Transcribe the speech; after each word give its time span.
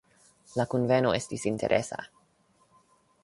La 0.59 0.65
kunveno 0.71 1.11
estis 1.17 1.45
interesa. 1.51 2.01